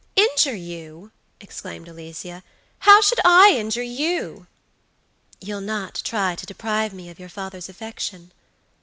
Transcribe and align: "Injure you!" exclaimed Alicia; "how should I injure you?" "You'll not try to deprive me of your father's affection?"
"Injure 0.15 0.55
you!" 0.55 1.11
exclaimed 1.39 1.87
Alicia; 1.87 2.41
"how 2.79 3.01
should 3.01 3.19
I 3.23 3.51
injure 3.53 3.83
you?" 3.83 4.47
"You'll 5.39 5.61
not 5.61 6.01
try 6.03 6.33
to 6.37 6.45
deprive 6.47 6.91
me 6.91 7.11
of 7.11 7.19
your 7.19 7.29
father's 7.29 7.69
affection?" 7.69 8.31